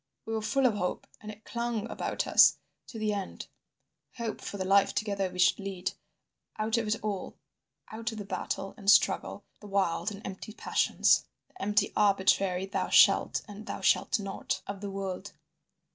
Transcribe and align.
We 0.25 0.33
were 0.33 0.41
full 0.41 0.65
of 0.65 0.73
hope, 0.73 1.05
and 1.21 1.29
it 1.31 1.45
clung 1.45 1.87
about 1.87 2.25
us 2.25 2.57
to 2.87 2.97
the 2.97 3.13
end, 3.13 3.45
hope 4.17 4.41
for 4.41 4.57
the 4.57 4.65
life 4.65 4.95
together 4.95 5.29
we 5.29 5.37
should 5.37 5.59
lead, 5.59 5.91
out 6.57 6.75
of 6.79 6.87
it 6.87 6.95
all, 7.03 7.35
out 7.91 8.11
of 8.11 8.17
the 8.17 8.25
battle 8.25 8.73
and 8.77 8.89
struggle, 8.89 9.43
the 9.59 9.67
wild 9.67 10.09
and 10.09 10.25
empty 10.25 10.53
passions, 10.53 11.27
the 11.49 11.61
empty 11.61 11.93
arbitrary 11.95 12.65
'thou 12.65 12.89
shalt' 12.89 13.43
and 13.47 13.67
'thou 13.67 13.81
shalt 13.81 14.19
not' 14.19 14.63
of 14.65 14.81
the 14.81 14.89
world. 14.89 15.33